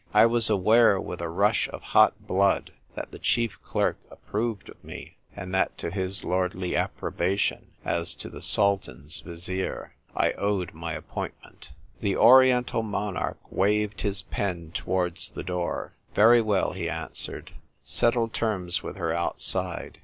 I 0.15 0.25
was 0.25 0.49
aware 0.49 0.99
with 0.99 1.21
a 1.21 1.29
rush 1.29 1.69
of 1.69 1.83
hot 1.93 2.25
blood 2.25 2.73
that 2.95 3.11
the 3.11 3.19
chief 3.19 3.61
clerk 3.61 3.99
approved 4.09 4.67
of 4.69 4.83
me, 4.83 5.17
and 5.35 5.53
that 5.53 5.77
to 5.77 5.91
his 5.91 6.25
lordly 6.25 6.75
approbation 6.75 7.73
(as 7.85 8.17
of 8.25 8.31
the 8.31 8.41
Sultan's 8.41 9.19
Vizier) 9.19 9.93
I 10.15 10.31
owed 10.31 10.73
my 10.73 10.93
appointment. 10.93 11.73
The 11.99 12.17
Oriental 12.17 12.81
monarch 12.81 13.37
waved 13.51 14.01
his 14.01 14.23
pen 14.23 14.71
to 14.71 14.85
wards 14.89 15.29
the 15.29 15.43
door." 15.43 15.93
Very 16.15 16.41
well," 16.41 16.71
he 16.73 16.89
answered." 16.89 17.51
Settle 17.83 18.27
terms 18.27 18.81
with 18.81 18.95
her 18.95 19.13
outside. 19.13 19.99